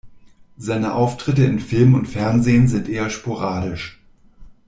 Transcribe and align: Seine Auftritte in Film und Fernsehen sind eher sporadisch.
Seine 0.57 0.95
Auftritte 0.95 1.43
in 1.45 1.59
Film 1.59 1.93
und 1.93 2.07
Fernsehen 2.07 2.67
sind 2.67 2.89
eher 2.89 3.11
sporadisch. 3.11 4.01